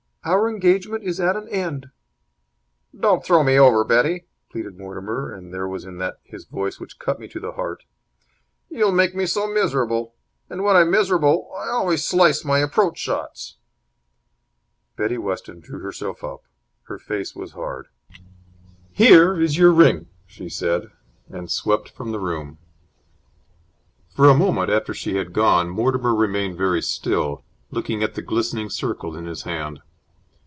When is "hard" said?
17.53-17.87